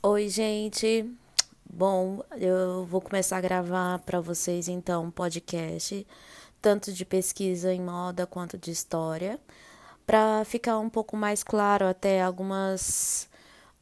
[0.00, 1.12] Oi, gente.
[1.68, 6.06] Bom, eu vou começar a gravar para vocês então um podcast,
[6.62, 9.40] tanto de pesquisa em moda quanto de história,
[10.06, 13.28] para ficar um pouco mais claro até algumas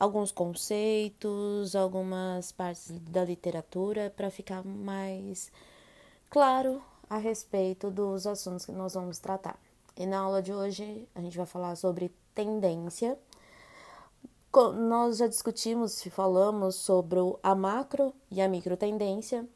[0.00, 5.52] alguns conceitos, algumas partes da literatura, para ficar mais
[6.30, 9.58] claro a respeito dos assuntos que nós vamos tratar.
[9.94, 13.18] E na aula de hoje a gente vai falar sobre tendência
[14.72, 19.46] nós já discutimos e falamos sobre a macro e a micro tendência,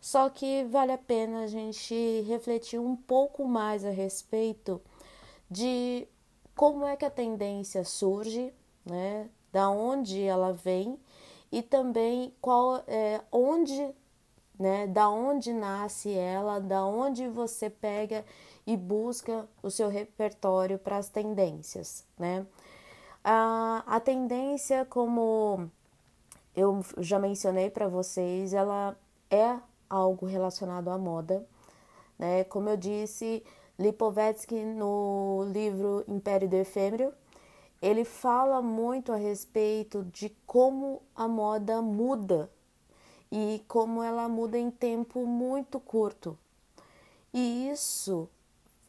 [0.00, 4.80] só que vale a pena a gente refletir um pouco mais a respeito
[5.50, 6.06] de
[6.54, 8.52] como é que a tendência surge,
[8.84, 9.28] né?
[9.52, 10.98] Da onde ela vem
[11.50, 13.94] e também qual é onde,
[14.58, 14.86] né?
[14.86, 18.24] Da onde nasce ela, da onde você pega
[18.66, 22.46] e busca o seu repertório para as tendências, né?
[23.30, 25.70] A, a tendência, como
[26.56, 28.96] eu já mencionei para vocês, ela
[29.30, 31.46] é algo relacionado à moda.
[32.18, 32.44] Né?
[32.44, 33.44] Como eu disse,
[33.78, 37.12] Lipovetsky no livro Império do Efêmero,
[37.82, 42.50] ele fala muito a respeito de como a moda muda
[43.30, 46.34] e como ela muda em tempo muito curto.
[47.34, 48.26] E isso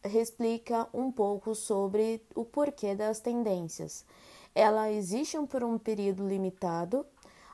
[0.02, 4.06] explica um pouco sobre o porquê das tendências
[4.54, 7.06] ela existe por um período limitado,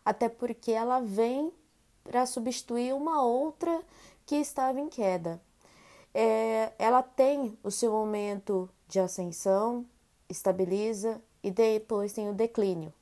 [0.03, 1.51] até porque ela vem
[2.03, 3.81] para substituir uma outra
[4.25, 5.41] que estava em queda.
[6.13, 9.85] É, ela tem o seu momento de ascensão,
[10.29, 12.93] estabiliza e depois tem o declínio.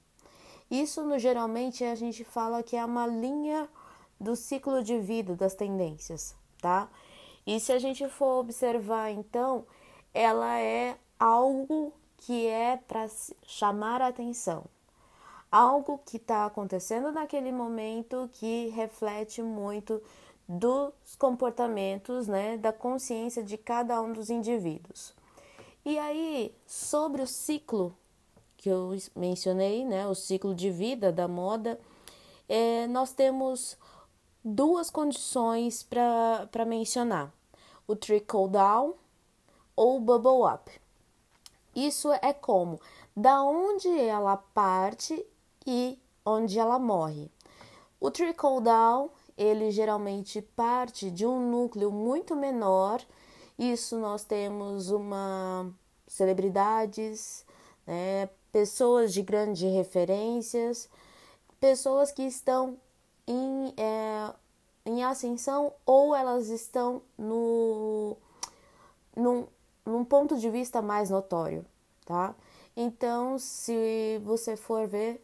[0.72, 3.70] Isso no, geralmente a gente fala que é uma linha
[4.20, 6.90] do ciclo de vida das tendências, tá?
[7.46, 9.66] E se a gente for observar então,
[10.14, 11.94] ela é algo
[12.26, 13.08] que é para
[13.46, 14.64] chamar a atenção.
[15.52, 20.02] Algo que está acontecendo naquele momento que reflete muito
[20.48, 25.14] dos comportamentos, né, da consciência de cada um dos indivíduos.
[25.86, 27.96] E aí, sobre o ciclo
[28.56, 31.80] que eu mencionei, né, o ciclo de vida da moda,
[32.48, 33.78] é, nós temos
[34.44, 37.34] duas condições para mencionar:
[37.86, 38.96] o trickle down
[39.76, 40.83] ou o bubble up.
[41.76, 42.80] Isso é como
[43.16, 45.26] da onde ela parte
[45.66, 47.32] e onde ela morre.
[48.00, 53.02] O trickle down, ele geralmente parte de um núcleo muito menor.
[53.58, 55.72] Isso nós temos uma
[56.08, 57.46] celebridades,
[57.88, 60.88] né, pessoas de grandes referências,
[61.60, 62.78] pessoas que estão
[63.26, 64.34] em, é,
[64.86, 68.16] em ascensão ou elas estão no,
[69.16, 69.48] num,
[69.86, 71.66] num ponto de vista mais notório,
[72.06, 72.36] tá?
[72.76, 75.24] Então, se você for ver,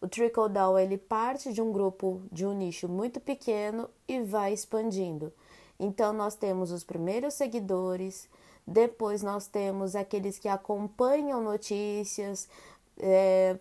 [0.00, 4.52] o trickle down ele parte de um grupo, de um nicho muito pequeno e vai
[4.52, 5.32] expandindo.
[5.78, 8.28] Então, nós temos os primeiros seguidores,
[8.66, 12.48] depois nós temos aqueles que acompanham notícias,
[12.98, 13.58] é,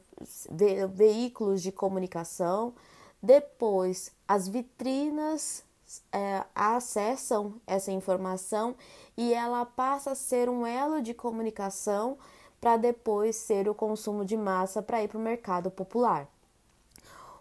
[0.49, 2.73] ve veículos de comunicação,
[3.21, 5.63] depois as vitrinas
[6.11, 8.75] é, acessam essa informação
[9.17, 12.17] e ela passa a ser um elo de comunicação
[12.61, 16.29] para depois ser o consumo de massa para ir para o mercado popular.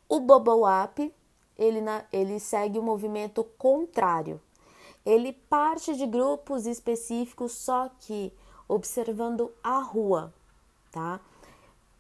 [0.08, 1.14] O bubble up
[1.58, 1.80] ele,
[2.12, 4.40] ele segue o movimento contrário.
[5.04, 8.32] Ele parte de grupos específicos, só que
[8.68, 10.34] observando a rua,
[10.90, 11.20] tá?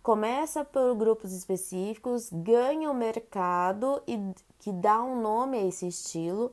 [0.02, 4.18] Começa por grupos específicos, ganha o mercado e
[4.58, 6.52] que dá um nome a esse estilo.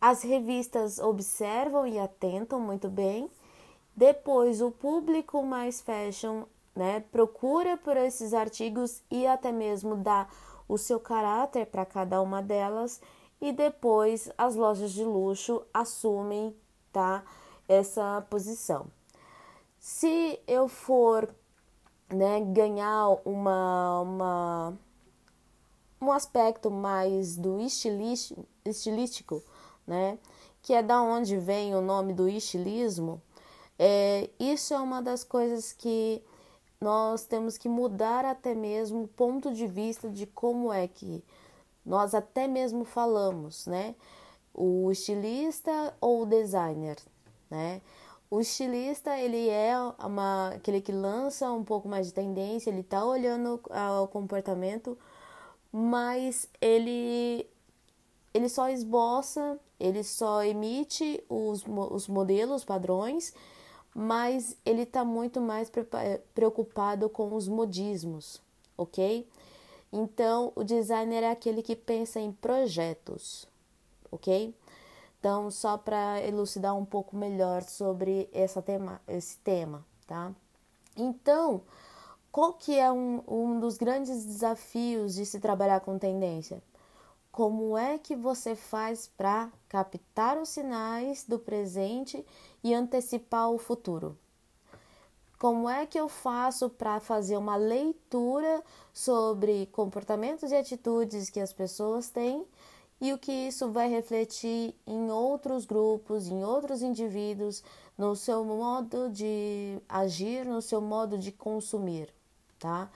[0.00, 3.28] As revistas observam e atentam muito bem.
[3.96, 6.44] Depois, o público mais fashion
[6.74, 10.28] né, procura por esses artigos e até mesmo dá
[10.68, 13.00] o seu caráter para cada uma delas.
[13.40, 16.54] E depois, as lojas de luxo assumem
[16.92, 17.24] tá,
[17.68, 18.86] essa posição.
[19.80, 21.28] Se eu for
[22.08, 24.78] né, ganhar uma, uma,
[26.00, 27.58] um aspecto mais do
[28.64, 29.42] estilístico,
[29.88, 30.18] né,
[30.62, 33.20] que é da onde vem o nome do estilismo,
[33.78, 36.22] é, isso é uma das coisas que
[36.80, 41.24] nós temos que mudar até mesmo o ponto de vista de como é que
[41.84, 43.94] nós até mesmo falamos, né?
[44.52, 46.96] O estilista ou o designer,
[47.50, 47.80] né?
[48.30, 49.74] O estilista, ele é
[50.04, 54.98] uma, aquele que lança um pouco mais de tendência, ele tá olhando ao comportamento,
[55.72, 57.48] mas ele,
[58.34, 63.32] ele só esboça, ele só emite os, os modelos, padrões,
[63.94, 65.70] mas ele está muito mais
[66.34, 68.40] preocupado com os modismos,
[68.76, 69.26] ok?
[69.92, 73.46] Então, o designer é aquele que pensa em projetos,
[74.10, 74.54] ok?
[75.18, 80.32] Então, só para elucidar um pouco melhor sobre essa tema, esse tema, tá?
[80.96, 81.62] Então,
[82.30, 86.62] qual que é um, um dos grandes desafios de se trabalhar com tendência?
[87.30, 92.24] Como é que você faz para captar os sinais do presente
[92.64, 94.16] e antecipar o futuro?
[95.38, 101.52] Como é que eu faço para fazer uma leitura sobre comportamentos e atitudes que as
[101.52, 102.44] pessoas têm
[103.00, 107.62] e o que isso vai refletir em outros grupos, em outros indivíduos,
[107.96, 112.12] no seu modo de agir, no seu modo de consumir,
[112.58, 112.90] tá?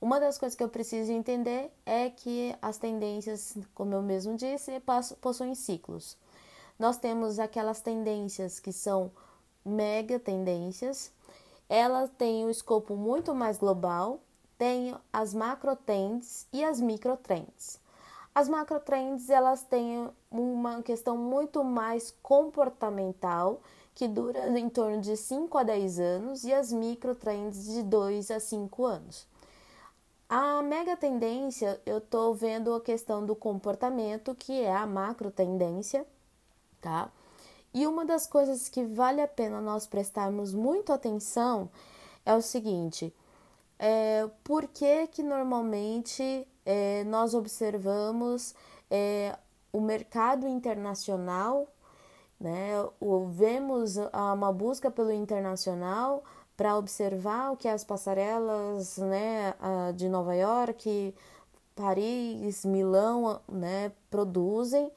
[0.00, 4.82] Uma das coisas que eu preciso entender é que as tendências, como eu mesmo disse,
[5.20, 6.16] possuem ciclos.
[6.78, 9.10] Nós temos aquelas tendências que são
[9.62, 11.12] mega tendências,
[11.68, 14.20] elas têm um escopo muito mais global,
[14.56, 17.78] tem as macro trends e as micro trends.
[18.34, 23.60] As macro trends elas têm uma questão muito mais comportamental,
[23.94, 28.30] que dura em torno de 5 a 10 anos, e as micro trends de 2
[28.30, 29.28] a 5 anos.
[30.32, 36.06] A mega tendência, eu estou vendo a questão do comportamento, que é a macro tendência,
[36.80, 37.10] tá?
[37.74, 41.68] E uma das coisas que vale a pena nós prestarmos muito atenção
[42.24, 43.12] é o seguinte:
[43.76, 48.54] é, por que, que normalmente é, nós observamos
[48.88, 49.36] é,
[49.72, 51.66] o mercado internacional,
[52.38, 52.74] né?
[53.00, 56.22] O, vemos uma busca pelo internacional
[56.60, 59.54] para observar o que as passarelas né,
[59.96, 61.14] de Nova York,
[61.74, 64.92] Paris, Milão né, produzem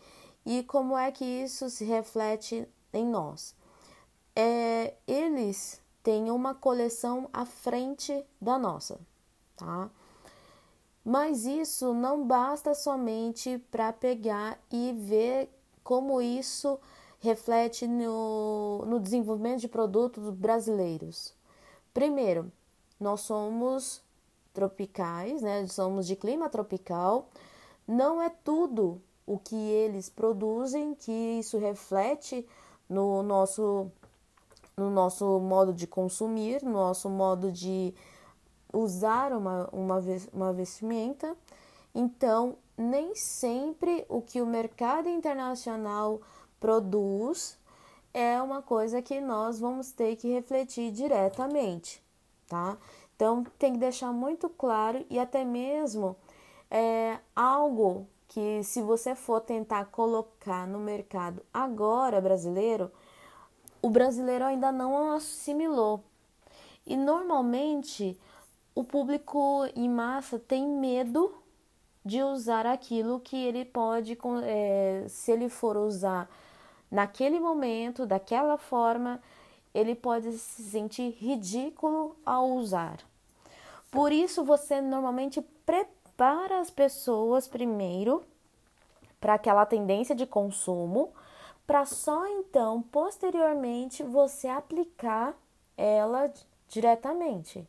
[0.46, 3.56] e como é que isso se reflete em nós.
[4.36, 9.00] É, eles têm uma coleção à frente da nossa,
[9.56, 9.90] tá?
[11.02, 15.50] Mas isso não basta somente para pegar e ver
[15.82, 16.78] como isso
[17.22, 21.42] reflete no, no desenvolvimento de produtos brasileiros.
[21.94, 22.52] Primeiro,
[23.00, 24.02] nós somos
[24.54, 25.68] tropicais, né?
[25.68, 27.30] Somos de clima tropical.
[27.88, 32.46] Não é tudo o que eles produzem que isso reflete
[32.90, 33.92] no nosso
[34.76, 37.94] no nosso modo de consumir, no nosso modo de
[38.74, 40.00] usar uma, uma,
[40.34, 41.38] uma vestimenta.
[41.94, 46.20] Então, nem sempre o que o mercado internacional
[46.60, 47.56] produz
[48.14, 52.02] é uma coisa que nós vamos ter que refletir diretamente,
[52.48, 52.78] tá?
[53.16, 56.16] Então tem que deixar muito claro e até mesmo
[56.70, 62.92] é, algo que se você for tentar colocar no mercado agora brasileiro,
[63.82, 66.04] o brasileiro ainda não assimilou.
[66.86, 68.20] E normalmente
[68.76, 71.34] o público em massa tem medo
[72.04, 76.30] de usar aquilo que ele pode, é, se ele for usar
[76.94, 79.20] naquele momento, daquela forma,
[79.74, 83.00] ele pode se sentir ridículo ao usar.
[83.90, 88.24] Por isso, você normalmente prepara as pessoas primeiro
[89.20, 91.12] para aquela tendência de consumo,
[91.66, 95.34] para só então, posteriormente, você aplicar
[95.76, 96.32] ela
[96.68, 97.68] diretamente.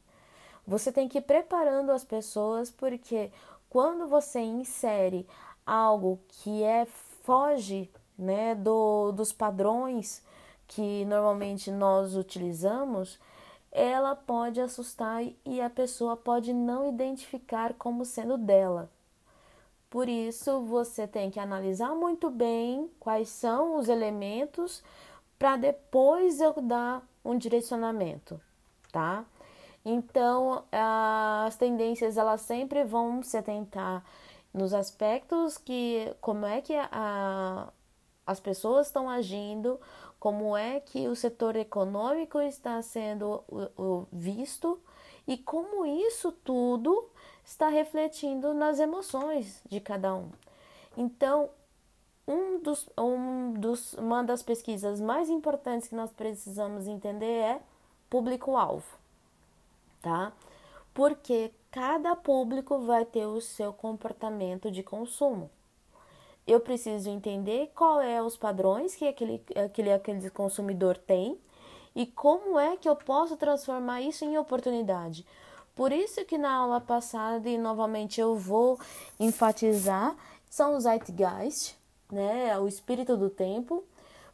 [0.67, 3.32] Você tem que ir preparando as pessoas, porque
[3.70, 5.27] quando você insere
[5.65, 6.84] algo que é
[7.22, 10.23] foge né, do, dos padrões
[10.67, 13.19] que normalmente nós utilizamos,
[13.71, 18.91] ela pode assustar e a pessoa pode não identificar como sendo dela.
[19.91, 24.83] Por isso, você tem que analisar muito bem quais são os elementos
[25.39, 28.41] para depois eu dar um direcionamento,
[28.91, 29.25] tá?
[29.85, 34.03] Então, as tendências elas sempre vão se atentar
[34.53, 37.69] nos aspectos que como é que a,
[38.27, 39.81] as pessoas estão agindo,
[40.19, 43.45] como é que o setor econômico está sendo
[44.11, 44.81] visto
[45.27, 47.09] e como isso tudo
[47.45, 50.31] está refletindo nas emoções de cada um.
[50.97, 51.51] Então,
[52.27, 57.61] um dos, um dos, uma das pesquisas mais importantes que nós precisamos entender é
[58.09, 58.87] público-alvo,
[60.01, 60.33] tá?
[60.95, 65.51] Porque cada público vai ter o seu comportamento de consumo
[66.46, 71.39] eu preciso entender qual é os padrões que aquele, aquele, aquele consumidor tem
[71.94, 75.24] e como é que eu posso transformar isso em oportunidade.
[75.74, 78.79] Por isso que na aula passada, e novamente eu vou
[79.19, 80.17] enfatizar,
[80.48, 81.77] são os Zeitgeist,
[82.13, 83.82] né, o espírito do tempo,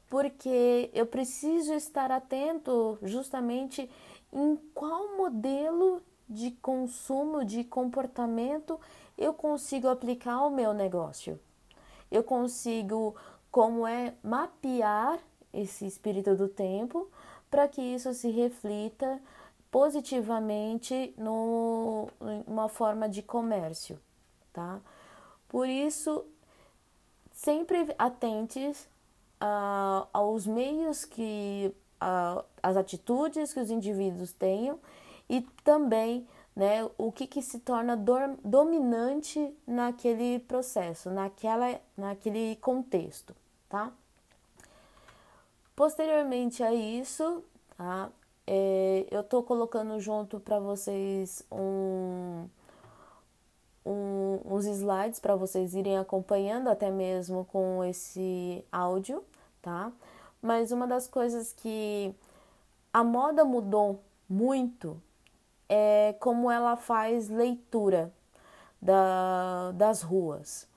[0.09, 3.89] porque eu preciso estar atento justamente
[4.33, 8.79] em qual modelo de consumo, de comportamento
[9.17, 11.39] eu consigo aplicar ao meu negócio?
[12.11, 13.15] Eu consigo,
[13.51, 15.19] como é, mapear
[15.53, 17.09] esse espírito do tempo
[17.51, 19.21] para que isso se reflita
[19.71, 23.99] positivamente numa forma de comércio,
[24.53, 24.81] tá?
[25.49, 26.25] Por isso,
[27.33, 28.89] sempre atentes
[29.41, 34.79] uh, aos meios que uh, as atitudes que os indivíduos tenham
[35.29, 37.97] e também né, o que, que se torna
[38.45, 43.35] dominante naquele processo, naquela, naquele contexto,
[43.69, 43.93] tá?
[45.75, 47.43] Posteriormente a isso,
[47.77, 48.11] tá?
[48.47, 52.49] É, eu tô colocando junto para vocês um,
[53.87, 59.25] um, uns slides para vocês irem acompanhando até mesmo com esse áudio,
[59.63, 59.93] tá?
[60.43, 62.15] Mas uma das coisas que
[62.93, 65.01] a moda mudou muito
[65.73, 68.13] é como ela faz leitura
[68.83, 70.69] da, das ruas.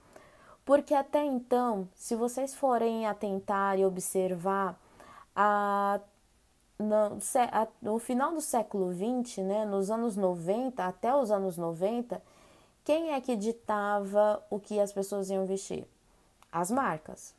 [0.63, 4.79] Porque até então, se vocês forem atentar e observar,
[5.35, 5.99] a,
[6.77, 7.17] no,
[7.51, 12.21] a, no final do século XX, né, nos anos 90, até os anos 90,
[12.83, 15.87] quem é que ditava o que as pessoas iam vestir?
[16.51, 17.33] As marcas.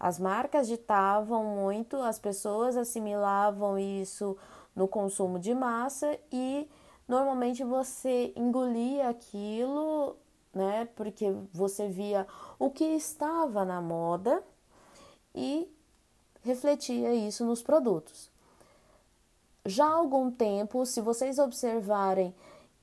[0.00, 4.36] As marcas ditavam muito, as pessoas assimilavam isso
[4.74, 6.68] no consumo de massa e
[7.06, 10.16] normalmente você engolia aquilo,
[10.52, 10.88] né?
[10.96, 12.26] Porque você via
[12.58, 14.42] o que estava na moda
[15.34, 15.68] e
[16.42, 18.30] refletia isso nos produtos.
[19.66, 22.34] Já há algum tempo, se vocês observarem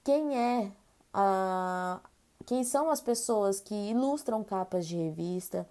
[0.03, 0.71] quem é
[1.13, 1.99] a
[2.45, 5.67] quem são as pessoas que ilustram capas de revista,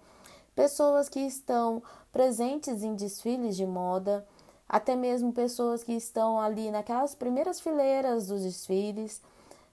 [0.55, 4.25] pessoas que estão presentes em desfiles de moda,
[4.71, 9.21] até mesmo pessoas que estão ali naquelas primeiras fileiras dos desfiles,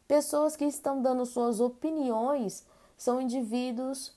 [0.09, 4.12] pessoas que estão dando suas opiniões, são indivíduos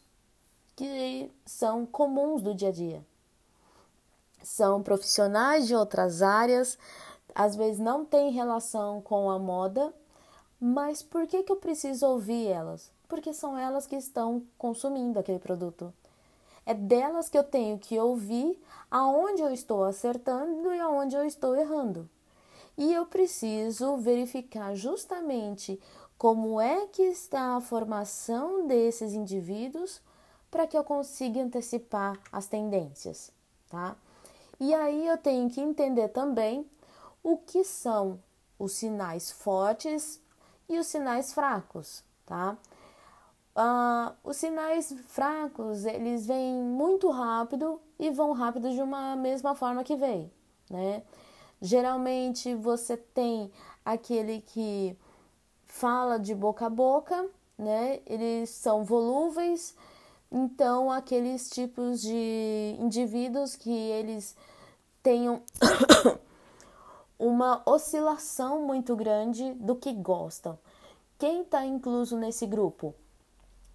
[0.75, 3.05] que são comuns do dia a dia.
[4.41, 6.79] São profissionais de outras áreas,
[7.35, 9.93] às vezes não têm relação com a moda,
[10.59, 12.89] mas por que, que eu preciso ouvir elas?
[13.07, 15.93] Porque são elas que estão consumindo aquele produto.
[16.65, 21.55] É delas que eu tenho que ouvir aonde eu estou acertando e aonde eu estou
[21.55, 22.09] errando.
[22.77, 25.79] E eu preciso verificar justamente
[26.17, 30.01] como é que está a formação desses indivíduos
[30.51, 33.31] para que eu consiga antecipar as tendências,
[33.69, 33.95] tá?
[34.59, 36.69] E aí eu tenho que entender também
[37.23, 38.19] o que são
[38.59, 40.21] os sinais fortes
[40.69, 42.57] e os sinais fracos, tá?
[43.53, 49.83] Uh, os sinais fracos eles vêm muito rápido e vão rápido de uma mesma forma
[49.83, 50.31] que vem,
[50.69, 51.03] né?
[51.61, 53.51] Geralmente você tem
[53.83, 54.97] aquele que
[55.65, 57.99] fala de boca a boca, né?
[58.05, 59.75] Eles são volúveis,
[60.31, 64.33] então aqueles tipos de indivíduos que eles
[65.03, 65.41] tenham
[67.19, 70.57] uma oscilação muito grande do que gostam.
[71.19, 72.95] Quem está incluso nesse grupo?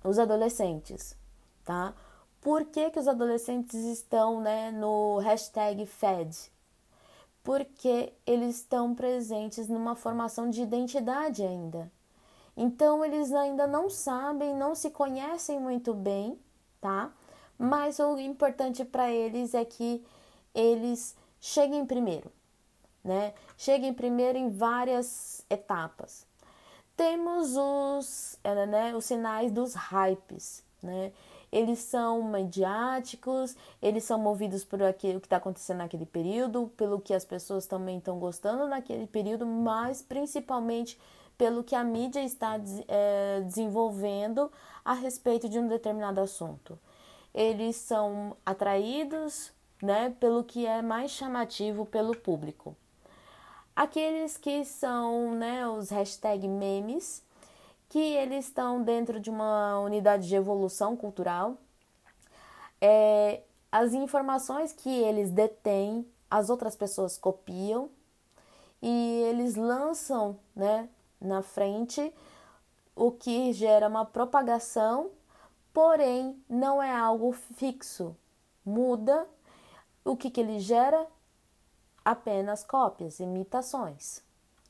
[0.02, 1.16] Os adolescentes,
[1.64, 1.94] tá?
[2.40, 6.52] Por que, que os adolescentes estão né, no hashtag FED?
[7.42, 11.90] Porque eles estão presentes numa formação de identidade ainda.
[12.56, 16.38] Então, eles ainda não sabem, não se conhecem muito bem,
[16.80, 17.12] tá?
[17.58, 20.04] Mas o importante para eles é que
[20.54, 22.30] eles cheguem primeiro,
[23.04, 23.34] né?
[23.56, 26.26] Cheguem primeiro em várias etapas.
[26.96, 31.12] Temos os, né, os sinais dos hypes, né?
[31.50, 37.14] Eles são mediáticos, eles são movidos por aquilo que está acontecendo naquele período, pelo que
[37.14, 40.98] as pessoas também estão gostando naquele período, mas principalmente
[41.38, 44.50] pelo que a mídia está é, desenvolvendo
[44.84, 46.78] a respeito de um determinado assunto.
[47.32, 52.76] Eles são atraídos né, pelo que é mais chamativo pelo público.
[53.74, 57.22] Aqueles que são né, os hashtag memes,
[57.88, 61.56] que eles estão dentro de uma unidade de evolução cultural.
[62.80, 67.90] É, as informações que eles detêm, as outras pessoas copiam
[68.82, 70.88] e eles lançam né,
[71.20, 72.12] na frente,
[72.94, 75.10] o que gera uma propagação,
[75.72, 78.16] porém não é algo fixo.
[78.64, 79.26] Muda
[80.04, 81.06] o que, que ele gera?
[82.06, 84.22] apenas cópias, imitações,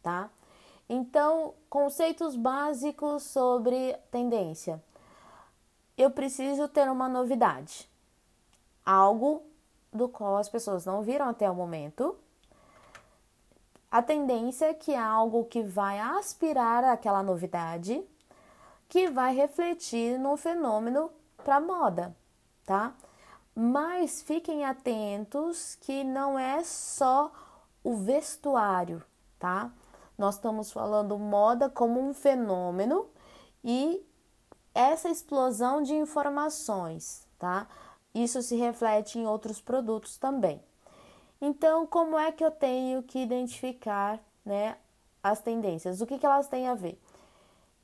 [0.02, 0.30] tá?
[0.88, 4.82] Então, conceitos básicos sobre tendência.
[5.96, 7.88] Eu preciso ter uma novidade,
[8.84, 9.42] algo
[9.92, 12.16] do qual as pessoas não viram até o momento.
[13.90, 18.04] A tendência é que é algo que vai aspirar aquela novidade,
[18.88, 21.10] que vai refletir no fenômeno
[21.42, 22.14] para moda,
[22.64, 22.94] tá?
[23.54, 27.32] Mas fiquem atentos que não é só
[27.82, 29.02] o vestuário,
[29.38, 29.70] tá?
[30.16, 33.06] Nós estamos falando moda como um fenômeno
[33.62, 34.04] e
[34.74, 37.66] essa explosão de informações, tá?
[38.14, 40.62] Isso se reflete em outros produtos também.
[41.40, 44.76] Então, como é que eu tenho que identificar, né,
[45.22, 46.00] as tendências?
[46.00, 47.00] O que, que elas têm a ver?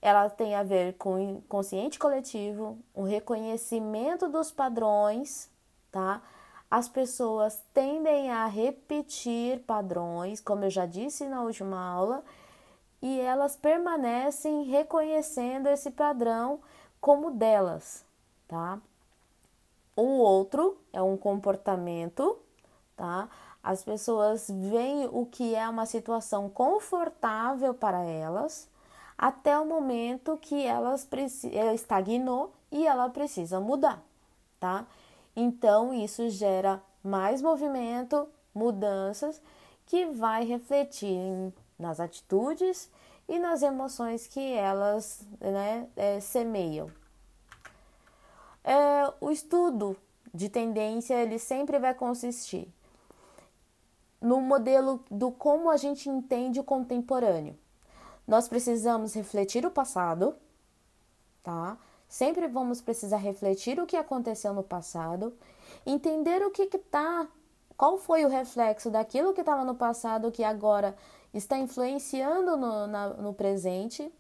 [0.00, 5.50] Elas têm a ver com inconsciente coletivo, o reconhecimento dos padrões,
[5.90, 6.22] tá?
[6.72, 12.24] As pessoas tendem a repetir padrões, como eu já disse na última aula,
[13.02, 16.60] e elas permanecem reconhecendo esse padrão
[16.98, 18.06] como delas,
[18.48, 18.80] tá?
[19.94, 22.38] O outro é um comportamento,
[22.96, 23.28] tá?
[23.62, 28.66] As pessoas veem o que é uma situação confortável para elas
[29.18, 31.06] até o momento que elas
[31.52, 34.02] ela estagnou e ela precisa mudar,
[34.58, 34.86] tá?
[35.34, 39.40] Então, isso gera mais movimento, mudanças,
[39.86, 42.90] que vai refletir nas atitudes
[43.28, 46.90] e nas emoções que elas né, é, semeiam.
[48.64, 49.96] É, o estudo
[50.32, 52.72] de tendência ele sempre vai consistir
[54.20, 57.58] no modelo do como a gente entende o contemporâneo.
[58.26, 60.36] Nós precisamos refletir o passado,
[61.42, 61.76] tá?
[62.12, 65.33] Sempre vamos precisar refletir o que aconteceu no passado,
[65.87, 67.26] entender o que está,
[67.75, 70.95] qual foi o reflexo daquilo que estava no passado que agora
[71.33, 74.12] está influenciando no, na, no presente,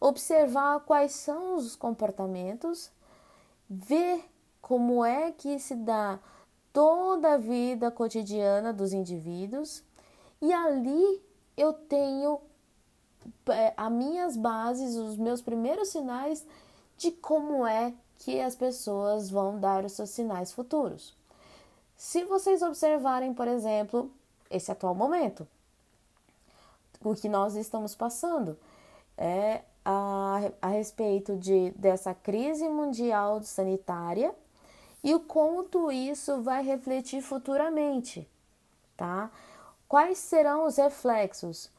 [0.00, 2.90] observar quais são os comportamentos,
[3.68, 4.24] ver
[4.62, 6.18] como é que se dá
[6.72, 9.84] toda a vida cotidiana dos indivíduos
[10.40, 11.22] e ali
[11.58, 12.40] eu tenho
[13.50, 16.46] é, as minhas bases, os meus primeiros sinais
[16.98, 21.16] de como é que as pessoas vão dar os seus sinais futuros.
[21.96, 24.10] Se vocês observarem, por exemplo,
[24.50, 25.46] esse atual momento,
[27.02, 28.58] o que nós estamos passando
[29.16, 34.34] é a, a respeito de, dessa crise mundial sanitária
[35.02, 38.28] e o quanto isso vai refletir futuramente,
[38.96, 39.30] tá?
[39.88, 41.70] Quais serão os reflexos?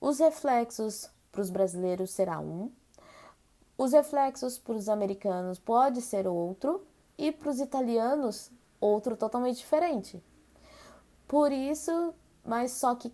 [0.00, 2.70] Os reflexos para os brasileiros será um,
[3.76, 6.86] os reflexos para os americanos pode ser outro
[7.18, 10.22] e para os italianos outro totalmente diferente.
[11.26, 13.12] Por isso, mas só que,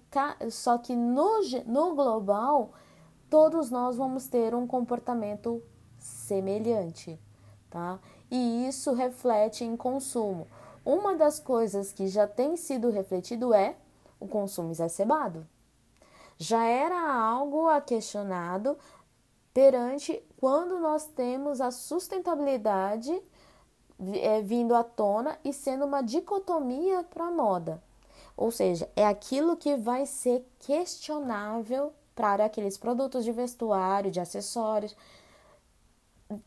[0.50, 2.72] só que no, no global,
[3.28, 5.62] todos nós vamos ter um comportamento
[5.98, 7.18] semelhante,
[7.70, 7.98] tá?
[8.30, 10.46] E isso reflete em consumo.
[10.84, 13.76] Uma das coisas que já tem sido refletido é
[14.18, 15.46] o consumo exacerbado.
[16.36, 18.76] Já era algo a questionado
[19.52, 23.20] perante quando nós temos a sustentabilidade
[24.14, 27.82] é, vindo à tona e sendo uma dicotomia para a moda.
[28.36, 34.96] Ou seja, é aquilo que vai ser questionável para aqueles produtos de vestuário, de acessórios.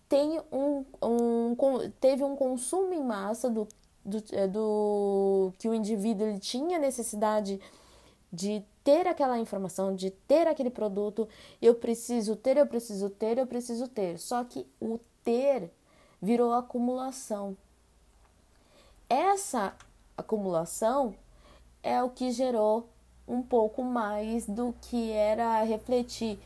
[0.08, 1.56] Tem um, um,
[2.00, 3.68] teve um consumo em massa do,
[4.04, 7.60] do, é, do que o indivíduo ele tinha necessidade
[8.34, 11.30] de ter aquela informação, de ter aquele produto,
[11.62, 14.18] eu preciso ter, eu preciso ter, eu preciso ter.
[14.18, 15.72] Só que o ter
[16.20, 17.56] virou acumulação.
[19.08, 19.76] Essa
[20.18, 21.14] acumulação
[21.84, 22.90] é o que gerou
[23.28, 26.40] um pouco mais do que era refletir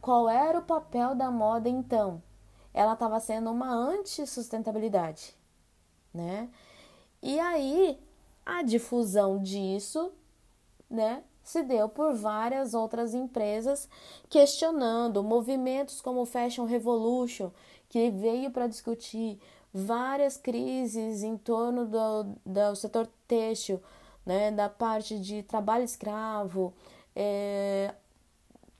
[0.00, 2.22] qual era o papel da moda então.
[2.72, 5.34] Ela estava sendo uma anti-sustentabilidade,
[6.12, 6.48] né?
[7.22, 8.00] E aí
[8.44, 10.12] a difusão disso,
[10.90, 13.88] né, se deu por várias outras empresas
[14.28, 17.50] questionando movimentos como o Fashion Revolution,
[17.88, 19.38] que veio para discutir
[19.72, 23.80] várias crises em torno do, do setor têxtil,
[24.24, 26.72] né, da parte de trabalho escravo,
[27.14, 27.94] é,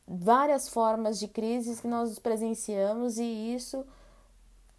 [0.09, 3.85] várias formas de crises que nós presenciamos e isso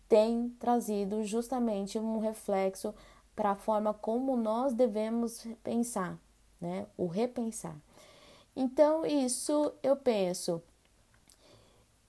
[0.09, 2.95] tem trazido justamente um reflexo
[3.35, 6.17] para a forma como nós devemos pensar
[6.59, 6.85] né?
[6.97, 7.75] O repensar.
[8.55, 10.61] Então, isso eu penso.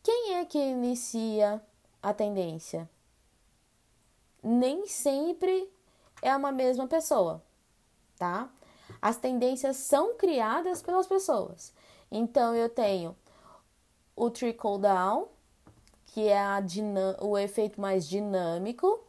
[0.03, 1.61] Quem é que inicia
[2.03, 2.89] a tendência?
[4.43, 5.69] Nem sempre
[6.23, 7.43] é uma mesma pessoa,
[8.17, 8.49] tá?
[9.03, 11.73] As tendências são criadas pelas pessoas.
[12.11, 13.17] Então, eu tenho
[14.15, 15.29] o trickle down,
[16.07, 16.41] que é
[17.21, 19.05] o efeito mais dinâmico,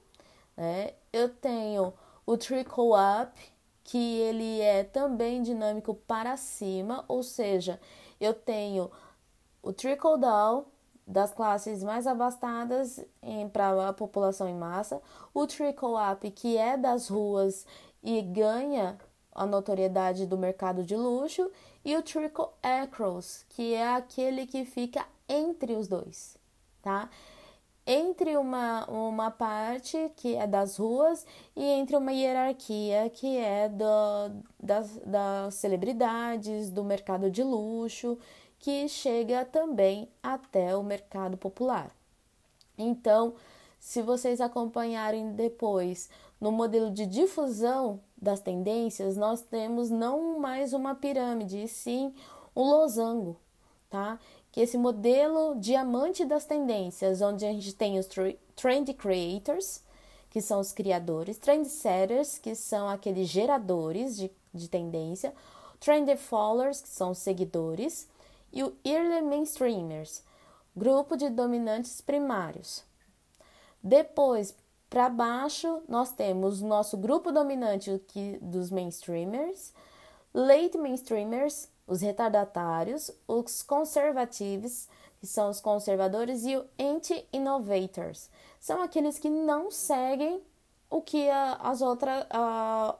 [0.55, 0.93] né?
[1.13, 1.93] Eu tenho
[2.25, 3.39] o trickle up,
[3.87, 7.79] que ele é também dinâmico para cima, ou seja,
[8.19, 8.91] eu tenho
[9.63, 10.65] o trickle down
[11.07, 12.99] das classes mais abastadas
[13.53, 15.01] para a população em massa,
[15.33, 17.65] o trickle up que é das ruas
[18.03, 18.97] e ganha
[19.33, 21.49] a notoriedade do mercado de luxo,
[21.85, 26.35] e o trickle across, que é aquele que fica entre os dois,
[26.81, 27.09] tá?
[27.89, 34.43] Entre uma, uma parte que é das ruas e entre uma hierarquia que é do,
[34.61, 38.19] das, das celebridades, do mercado de luxo,
[38.59, 41.89] que chega também até o mercado popular.
[42.77, 43.35] Então,
[43.79, 46.09] se vocês acompanharem depois
[46.41, 52.13] no modelo de difusão das tendências, nós temos não mais uma pirâmide, e sim
[52.53, 53.37] um losango,
[53.89, 54.19] tá?
[54.57, 58.07] Que esse modelo diamante das tendências, onde a gente tem os
[58.55, 59.83] trend creators,
[60.31, 65.31] que são os criadores, trendsetters, que são aqueles geradores de, de tendência,
[65.79, 68.07] trend followers, que são os seguidores,
[68.51, 70.23] e o early mainstreamers,
[70.75, 72.83] grupo de dominantes primários.
[73.83, 74.55] Depois,
[74.89, 79.71] para baixo, nós temos nosso grupo dominante que, dos mainstreamers,
[80.33, 84.87] late mainstreamers, os retardatários, os conservativos,
[85.19, 90.41] que são os conservadores, e o anti-innovators, são aqueles que não seguem
[90.89, 92.25] o que a, as outras,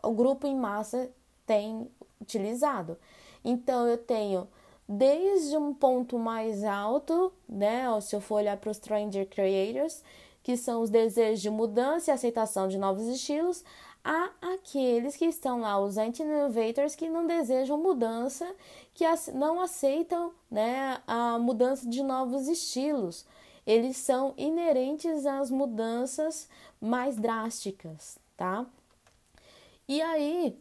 [0.01, 1.11] o grupo em massa
[1.45, 2.97] tem utilizado.
[3.43, 4.47] Então, eu tenho
[4.87, 10.01] desde um ponto mais alto, né, se eu for olhar para os Stranger Creators,
[10.41, 13.65] que são os desejos de mudança e aceitação de novos estilos,
[14.07, 18.55] há aqueles que estão lá, os anti-innovators, que não desejam mudança,
[18.93, 23.25] que não aceitam né, a mudança de novos estilos.
[23.65, 26.47] Eles são inerentes às mudanças
[26.79, 28.65] mais drásticas, tá?
[29.85, 30.57] E aí,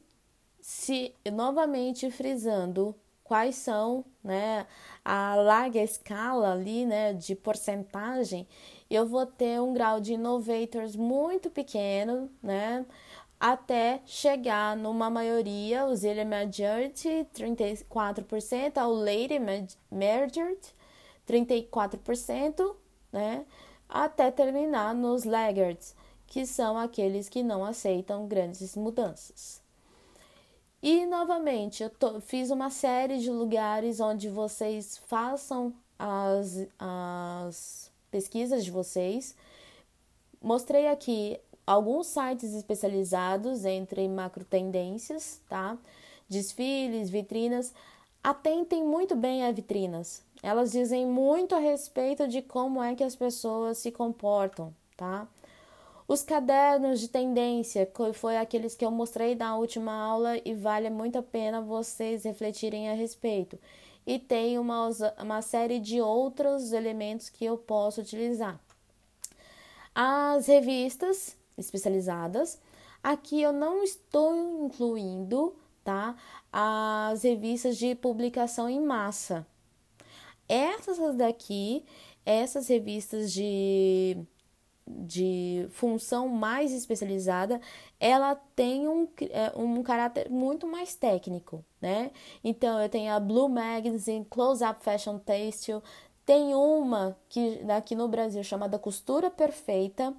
[0.60, 4.66] se novamente frisando quais são, né,
[5.04, 8.46] a larga escala ali, né, de porcentagem,
[8.88, 12.84] eu vou ter um grau de innovators muito pequeno, né?
[13.48, 19.38] Até chegar numa maioria, o Zillion Majority, 34%, ao Lady
[19.88, 20.74] Majority,
[21.24, 22.74] 34%,
[23.12, 23.46] né?
[23.88, 25.94] Até terminar nos Laggards,
[26.26, 29.62] que são aqueles que não aceitam grandes mudanças.
[30.82, 38.64] E novamente, eu tô, fiz uma série de lugares onde vocês façam as, as pesquisas
[38.64, 39.36] de vocês.
[40.42, 45.76] Mostrei aqui alguns sites especializados entre macro tendências, tá?
[46.28, 47.74] Desfiles, vitrinas.
[48.22, 50.22] Atentem muito bem a vitrinas.
[50.42, 55.26] Elas dizem muito a respeito de como é que as pessoas se comportam, tá?
[56.08, 60.88] Os cadernos de tendência, que foi aqueles que eu mostrei na última aula e vale
[60.88, 63.58] muito a pena vocês refletirem a respeito
[64.06, 68.58] e tem uma, uma série de outros elementos que eu posso utilizar.
[69.92, 72.60] As revistas especializadas,
[73.02, 76.16] aqui eu não estou incluindo tá,
[76.52, 79.46] as revistas de publicação em massa.
[80.48, 81.84] Essas daqui,
[82.24, 84.16] essas revistas de
[84.88, 87.60] de função mais especializada,
[87.98, 92.12] ela tem um, é, um caráter muito mais técnico, né?
[92.44, 95.72] Então, eu tenho a Blue Magazine, Close Up Fashion Taste,
[96.24, 100.14] tem uma que aqui no Brasil chamada Costura Perfeita,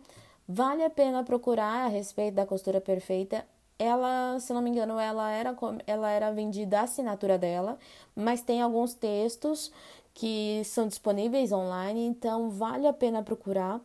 [0.48, 3.46] vale a pena procurar a respeito da costura perfeita.
[3.78, 5.56] Ela, se não me engano, ela era,
[5.86, 7.78] ela era vendida a assinatura dela,
[8.16, 9.72] mas tem alguns textos
[10.14, 13.80] que são disponíveis online, então vale a pena procurar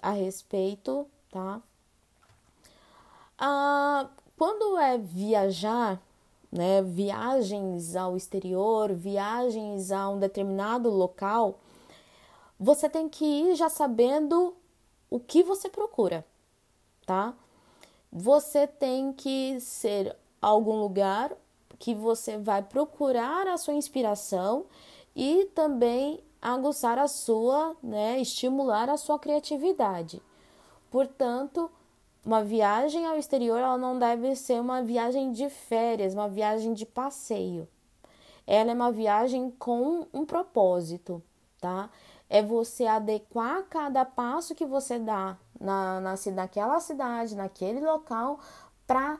[0.00, 1.60] a respeito, tá?
[3.36, 6.00] Ah, quando é viajar,
[6.52, 11.58] né, viagens ao exterior, viagens a um determinado local,
[12.60, 14.54] você tem que ir já sabendo
[15.12, 16.24] o que você procura,
[17.04, 17.34] tá?
[18.10, 21.32] Você tem que ser algum lugar
[21.78, 24.64] que você vai procurar a sua inspiração
[25.14, 30.22] e também aguçar a sua, né, estimular a sua criatividade.
[30.90, 31.70] Portanto,
[32.24, 36.86] uma viagem ao exterior ela não deve ser uma viagem de férias, uma viagem de
[36.86, 37.68] passeio.
[38.46, 41.22] Ela é uma viagem com um propósito,
[41.60, 41.90] tá?
[42.32, 48.40] É você adequar cada passo que você dá na, na, naquela cidade, naquele local,
[48.86, 49.18] para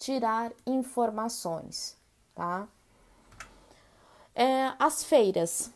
[0.00, 1.96] tirar informações,
[2.34, 2.66] tá?
[4.34, 5.70] É, as feiras.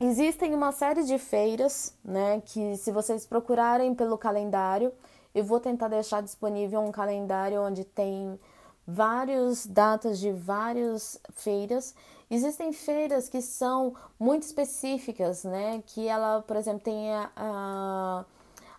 [0.00, 4.92] Existem uma série de feiras, né, que se vocês procurarem pelo calendário,
[5.32, 8.38] eu vou tentar deixar disponível um calendário onde tem
[8.84, 11.94] várias datas de várias feiras.
[12.30, 15.82] Existem feiras que são muito específicas, né?
[15.86, 18.24] Que ela, por exemplo, tem a, a,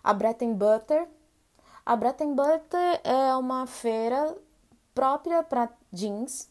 [0.04, 1.08] a Breton Butter.
[1.84, 4.36] A Breton Butter é uma feira
[4.94, 6.48] própria para jeans.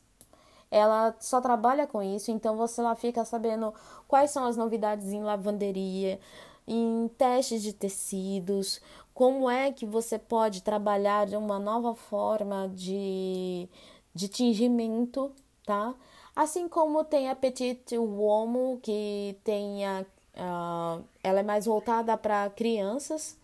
[0.71, 3.73] Ela só trabalha com isso, então você lá fica sabendo
[4.07, 6.19] quais são as novidades em lavanderia,
[6.67, 8.79] em testes de tecidos,
[9.13, 13.67] como é que você pode trabalhar de uma nova forma de,
[14.13, 15.31] de tingimento,
[15.65, 15.95] tá?
[16.35, 22.49] Assim como tem a Petite Uomo, que tem a, a ela é mais voltada para
[22.49, 23.37] crianças,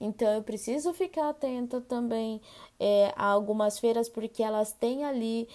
[0.00, 2.40] então eu preciso ficar atenta também
[2.78, 5.48] é, a algumas feiras, porque elas têm ali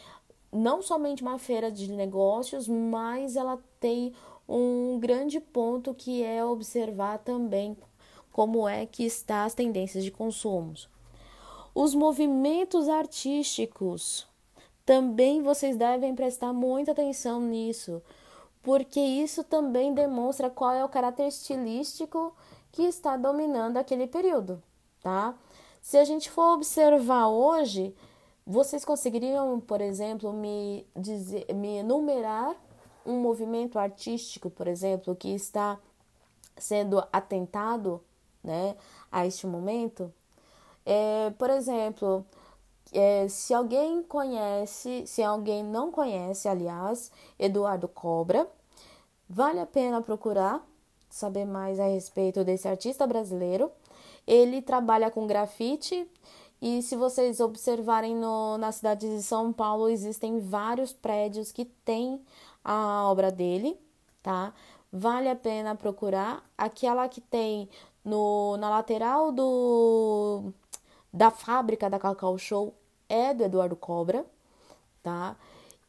[0.52, 4.14] não somente uma feira de negócios, mas ela tem
[4.48, 7.76] um grande ponto que é observar também
[8.32, 10.74] como é que está as tendências de consumo.
[11.76, 14.26] Os movimentos artísticos
[14.88, 18.02] também vocês devem prestar muita atenção nisso,
[18.64, 22.34] porque isso também demonstra qual é o caráter estilístico
[22.72, 24.64] que está dominando aquele período,
[25.04, 25.36] tá?
[25.82, 27.94] Se a gente for observar hoje,
[28.46, 32.56] vocês conseguiriam, por exemplo, me dizer, me enumerar
[33.06, 35.78] um movimento artístico, por exemplo, que está
[36.56, 38.02] sendo atentado
[38.42, 38.78] né,
[39.12, 40.14] a este momento.
[40.86, 42.26] É, por exemplo,
[42.92, 48.48] é, se alguém conhece, se alguém não conhece, aliás, Eduardo Cobra,
[49.30, 50.66] vale a pena procurar
[51.10, 53.72] saber mais a respeito desse artista brasileiro.
[54.26, 56.10] Ele trabalha com grafite
[56.62, 62.22] e se vocês observarem no, na cidade de São Paulo, existem vários prédios que têm
[62.64, 63.80] a obra dele,
[64.24, 64.54] tá?
[64.92, 66.44] Vale a pena procurar.
[66.58, 67.70] Aquela que tem
[68.04, 70.52] no, na lateral do
[71.12, 72.74] da fábrica da Cacau Show
[73.10, 74.26] é do Eduardo Cobra,
[75.02, 75.38] tá?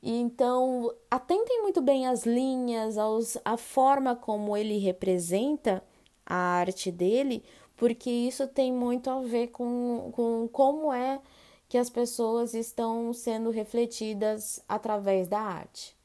[0.02, 5.82] Então, atentem muito bem as linhas, aos, a forma como ele representa
[6.24, 7.44] a arte dele,
[7.76, 11.20] porque isso tem muito a ver com, com como é
[11.68, 15.96] que as pessoas estão sendo refletidas através da arte.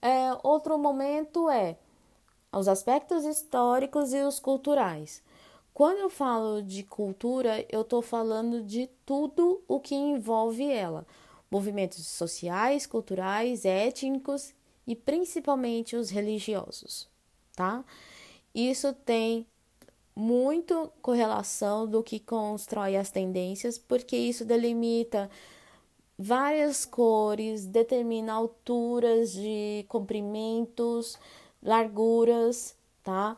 [0.00, 1.76] É, outro momento é
[2.52, 5.22] os aspectos históricos e os culturais.
[5.74, 11.04] Quando eu falo de cultura, eu estou falando de tudo o que envolve ela:
[11.50, 14.54] movimentos sociais, culturais, étnicos
[14.86, 17.08] e principalmente os religiosos,
[17.56, 17.84] tá?
[18.54, 19.44] Isso tem
[20.14, 25.28] muito correlação do que constrói as tendências, porque isso delimita
[26.16, 31.18] várias cores, determina alturas de comprimentos,
[31.60, 33.36] larguras, tá?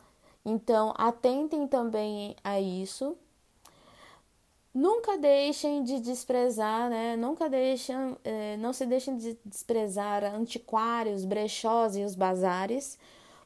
[0.49, 3.17] Então, atentem também a isso.
[4.73, 7.17] Nunca deixem de desprezar, né?
[7.17, 12.97] Nunca deixem, eh, não se deixem de desprezar antiquários, brechós e os bazares,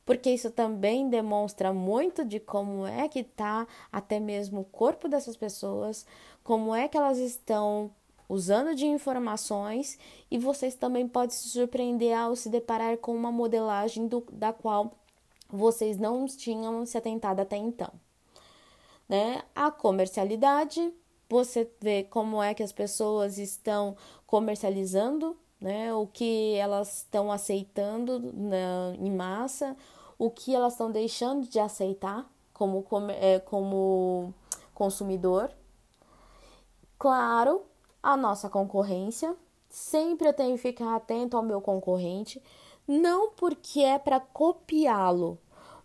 [0.05, 5.37] porque isso também demonstra muito de como é que tá até mesmo o corpo dessas
[5.39, 6.05] pessoas,
[6.45, 7.91] como é que elas estão
[8.29, 9.99] usando de informações
[10.31, 15.00] e vocês também podem se surpreender ao se deparar com uma modelagem do, da qual
[15.53, 17.91] vocês não tinham se atentado até então.
[19.09, 19.43] Né?
[19.55, 20.93] A comercialidade,
[21.29, 25.93] você vê como é que as pessoas estão comercializando, né?
[25.93, 29.77] o que elas estão aceitando né, em massa,
[30.19, 34.35] o que elas estão deixando de aceitar como, como, é, como
[34.75, 35.51] consumidor.
[36.99, 37.63] Claro
[38.03, 39.35] a nossa concorrência.
[39.69, 42.43] Sempre eu tenho que ficar atento ao meu concorrente,
[42.87, 45.39] não porque é para copiá-lo,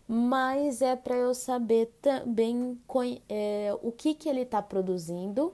[0.08, 2.80] mas é para eu saber também
[3.28, 5.54] é, o que, que ele está produzindo,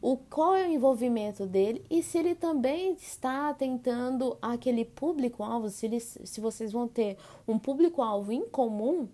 [0.00, 6.00] o qual é o envolvimento dele e se ele também está atentando àquele público-alvo, se,
[6.00, 9.08] se vocês vão ter um público-alvo em comum,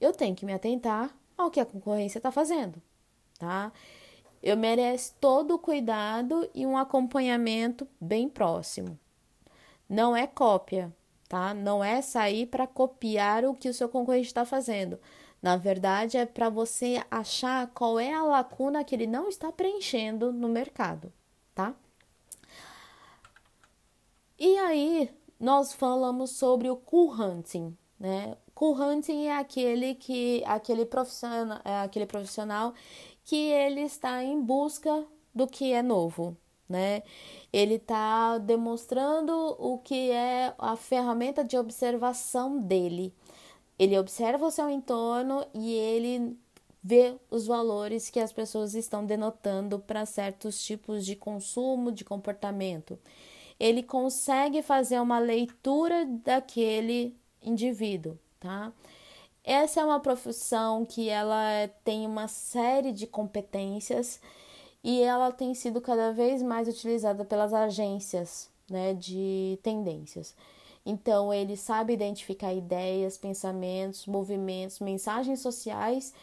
[0.00, 2.80] eu tenho que me atentar ao que a concorrência está fazendo,
[3.38, 3.72] tá?
[4.42, 8.98] Eu mereço todo o cuidado e um acompanhamento bem próximo.
[9.88, 10.94] Não é cópia,
[11.28, 11.54] tá?
[11.54, 14.98] Não é sair para copiar o que o seu concorrente está fazendo.
[15.40, 20.32] Na verdade, é para você achar qual é a lacuna que ele não está preenchendo
[20.32, 21.12] no mercado,
[21.54, 21.74] tá?
[24.38, 28.36] E aí, nós falamos sobre o cool hunting, né?
[28.54, 32.74] Cool hunting é aquele que aquele profissional, é aquele profissional
[33.24, 36.36] que ele está em busca do que é novo,
[36.68, 37.02] né?
[37.52, 43.12] Ele está demonstrando o que é a ferramenta de observação dele.
[43.78, 46.36] Ele observa o seu entorno e ele
[46.82, 52.98] ver os valores que as pessoas estão denotando para certos tipos de consumo, de comportamento.
[53.58, 58.72] Ele consegue fazer uma leitura daquele indivíduo, tá?
[59.42, 64.20] Essa é uma profissão que ela tem uma série de competências
[64.82, 70.34] e ela tem sido cada vez mais utilizada pelas agências, né, de tendências.
[70.84, 76.14] Então, ele sabe identificar ideias, pensamentos, movimentos, mensagens sociais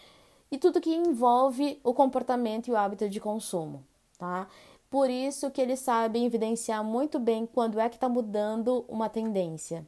[0.52, 3.84] e tudo que envolve o comportamento e o hábito de consumo,
[4.18, 4.48] tá?
[4.90, 9.86] Por isso que ele sabe evidenciar muito bem quando é que está mudando uma tendência.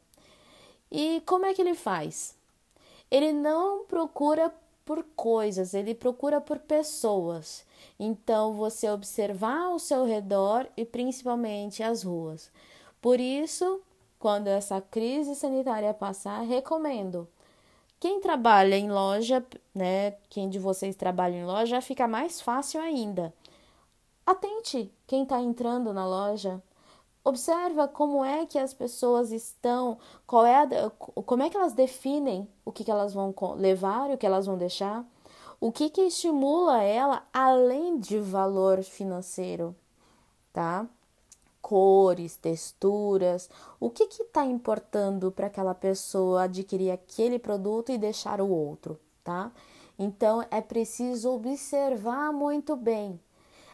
[0.92, 2.36] E como é que ele faz?
[3.10, 4.54] Ele não procura
[4.86, 7.66] por coisas, ele procura por pessoas.
[8.00, 12.52] Então, você observar ao seu redor e principalmente as ruas.
[13.02, 13.82] Por isso,
[14.20, 17.28] quando essa crise sanitária passar, recomendo.
[18.00, 20.12] Quem trabalha em loja, né?
[20.30, 23.34] Quem de vocês trabalha em loja, fica mais fácil ainda.
[24.26, 26.62] Atente quem está entrando na loja.
[27.24, 32.48] Observa como é que as pessoas estão, qual é a, como é que elas definem
[32.64, 35.06] o que, que elas vão levar e o que elas vão deixar.
[35.60, 39.76] O que, que estimula ela além de valor financeiro,
[40.54, 40.88] tá?
[41.62, 48.48] Cores, texturas, o que está importando para aquela pessoa adquirir aquele produto e deixar o
[48.48, 49.52] outro, tá?
[49.98, 53.20] Então é preciso observar muito bem,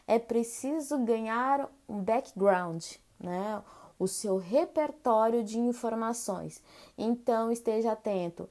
[0.06, 2.82] é preciso ganhar um background,
[3.20, 3.62] né?
[3.98, 6.62] O seu repertório de informações.
[6.96, 8.48] Então esteja atento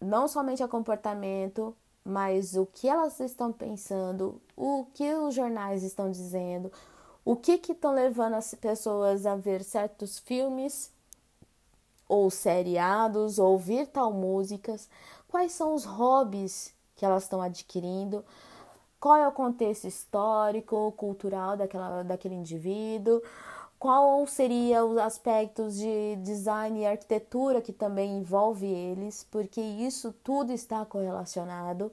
[0.00, 6.10] não somente a comportamento, mas o que elas estão pensando, o que os jornais estão
[6.10, 6.70] dizendo,
[7.24, 10.92] o que estão levando as pessoas a ver certos filmes
[12.06, 14.88] ou seriados, ou ouvir tal músicas,
[15.26, 18.22] quais são os hobbies que elas estão adquirindo,
[19.00, 23.22] qual é o contexto histórico, cultural daquela, daquele indivíduo,
[23.84, 30.54] qual seria os aspectos de design e arquitetura que também envolve eles, porque isso tudo
[30.54, 31.92] está correlacionado,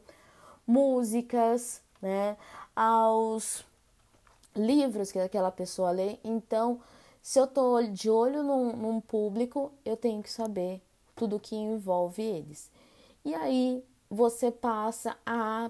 [0.66, 2.38] músicas, né,
[2.74, 3.66] aos
[4.56, 6.18] livros que aquela pessoa lê.
[6.24, 6.80] Então,
[7.22, 10.82] se eu estou de olho num, num público, eu tenho que saber
[11.14, 12.72] tudo que envolve eles.
[13.26, 15.70] E aí você passa a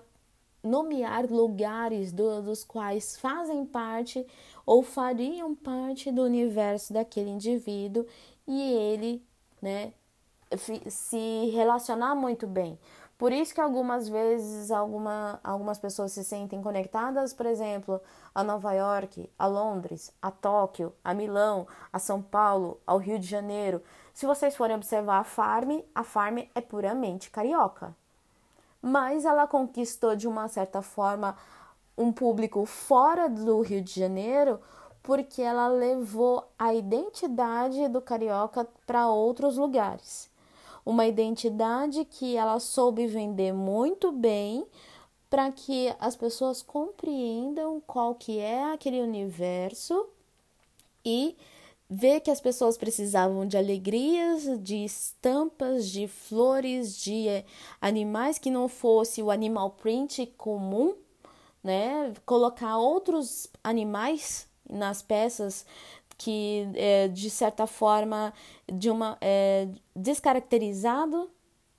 [0.64, 4.26] nomear lugares do, dos quais fazem parte
[4.66, 8.06] ou fariam parte do universo daquele indivíduo
[8.48, 9.26] e ele,
[9.62, 9.94] né,
[10.90, 12.78] se relacionar muito bem.
[13.18, 18.02] Por isso que algumas vezes alguma, algumas pessoas se sentem conectadas, por exemplo,
[18.34, 23.28] a Nova York, a Londres, a Tóquio, a Milão, a São Paulo, ao Rio de
[23.28, 23.84] Janeiro.
[24.12, 27.96] Se vocês forem observar a Farm, a Farm é puramente carioca
[28.82, 31.38] mas ela conquistou de uma certa forma
[31.98, 34.60] um público fora do Rio de Janeiro
[35.04, 40.30] porque ela levou a identidade do carioca para outros lugares.
[40.86, 44.66] Uma identidade que ela soube vender muito bem
[45.30, 50.08] para que as pessoas compreendam qual que é aquele universo
[51.06, 51.38] e
[51.94, 57.44] ver que as pessoas precisavam de alegrias, de estampas, de flores, de eh,
[57.82, 60.96] animais que não fosse o animal print comum,
[61.62, 62.14] né?
[62.26, 65.66] Colocar outros animais nas peças
[66.18, 68.34] que é, de certa forma
[68.72, 71.30] de uma é, descaracterizado,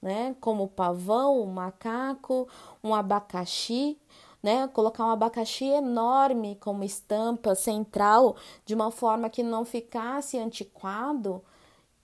[0.03, 0.37] né?
[0.43, 2.47] Como o pavão, o macaco,
[2.85, 3.99] um abacaxi,
[4.43, 4.69] né?
[4.69, 11.43] Colocar um abacaxi enorme como estampa central, de uma forma que não ficasse antiquado.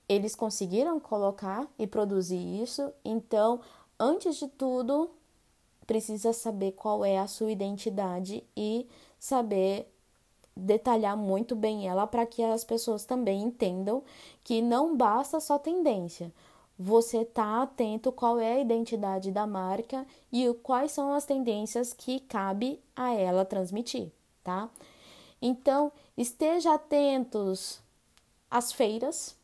[0.08, 2.92] Eles conseguiram colocar e produzir isso.
[3.04, 3.60] Então,
[3.98, 5.10] antes de tudo,
[5.86, 8.86] precisa saber qual é a sua identidade e
[9.18, 9.90] saber
[10.56, 14.02] detalhar muito bem ela para que as pessoas também entendam
[14.42, 16.32] que não basta só tendência
[16.78, 22.20] você tá atento qual é a identidade da marca e quais são as tendências que
[22.20, 24.12] cabe a ela transmitir,
[24.44, 24.70] tá?
[25.42, 27.80] Então, esteja atentos
[28.48, 29.36] às feiras.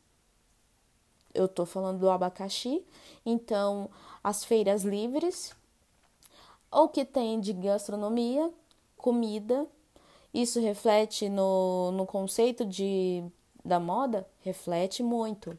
[1.33, 2.81] Eu tô falando do abacaxi,
[3.25, 3.89] então
[4.23, 5.53] as feiras livres,
[6.71, 8.49] ou que tem de gastronomia,
[8.95, 9.67] comida.
[10.33, 13.23] Isso reflete no, no conceito de,
[13.63, 14.25] da moda?
[14.41, 15.57] Reflete muito.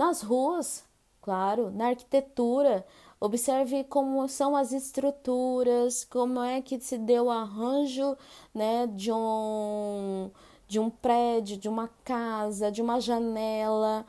[0.00, 0.82] Nas ruas,
[1.20, 2.86] claro, na arquitetura,
[3.20, 8.16] observe como são as estruturas, como é que se deu o arranjo
[8.54, 10.30] né, de, um,
[10.66, 14.06] de um prédio, de uma casa, de uma janela,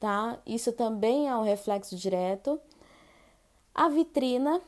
[0.00, 0.38] tá?
[0.46, 2.58] Isso também é um reflexo direto.
[3.74, 4.62] A vitrina,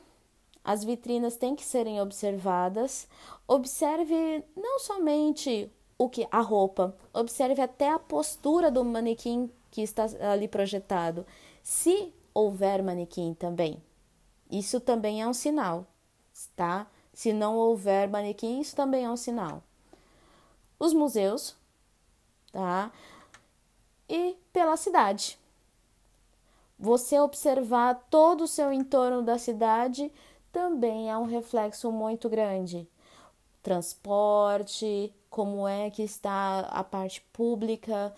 [0.63, 3.07] As vitrinas têm que serem observadas.
[3.47, 10.05] Observe não somente o que a roupa, observe até a postura do manequim que está
[10.31, 11.25] ali projetado.
[11.63, 13.81] Se houver manequim também,
[14.49, 15.85] isso também é um sinal,
[16.55, 16.87] tá?
[17.13, 19.63] Se não houver manequim, isso também é um sinal.
[20.79, 21.55] Os museus,
[22.51, 22.91] tá?
[24.07, 25.37] E pela cidade.
[26.79, 30.11] Você observar todo o seu entorno da cidade
[30.51, 32.87] também é um reflexo muito grande.
[33.63, 38.13] Transporte, como é que está a parte pública,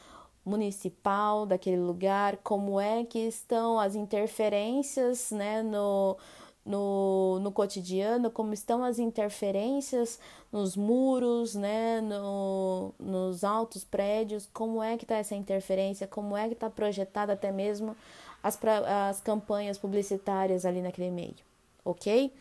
[0.45, 6.17] municipal daquele lugar, como é que estão as interferências né, no,
[6.65, 10.19] no, no cotidiano, como estão as interferências
[10.51, 16.47] nos muros, né, no, nos altos prédios, como é que está essa interferência, como é
[16.47, 17.95] que está projetada até mesmo
[18.41, 21.35] as, as campanhas publicitárias ali naquele meio,
[21.83, 22.33] ok?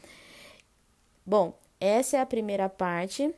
[1.27, 3.35] Bom, essa é a primeira parte.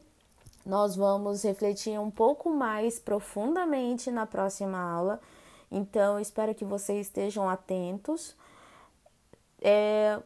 [0.70, 5.20] Nós vamos refletir um pouco mais profundamente na próxima aula,
[5.68, 8.36] então espero que vocês estejam atentos.
[9.60, 10.16] É,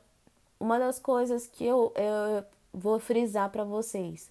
[0.61, 4.30] uma das coisas que eu, eu vou frisar para vocês: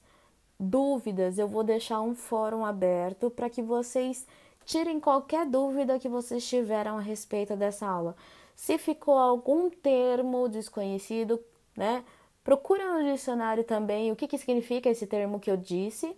[0.59, 4.27] dúvidas, eu vou deixar um fórum aberto para que vocês
[4.65, 8.15] tirem qualquer dúvida que vocês tiveram a respeito dessa aula.
[8.55, 11.43] Se ficou algum termo desconhecido,
[11.75, 12.05] né?
[12.43, 16.15] Procura no dicionário também o que, que significa esse termo que eu disse,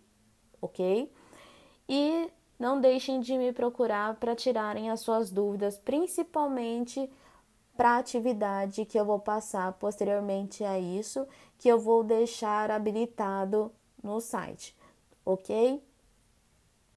[0.60, 1.12] ok?
[1.88, 7.10] E não deixem de me procurar para tirarem as suas dúvidas, principalmente
[7.78, 11.28] para a atividade que eu vou passar posteriormente a isso,
[11.60, 13.72] que eu vou deixar habilitado
[14.02, 14.76] no site,
[15.26, 15.82] ok?